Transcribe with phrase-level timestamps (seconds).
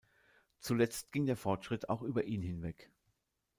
[0.57, 2.89] Zuletzt ging der Fortschritt auch über ihn hinweg.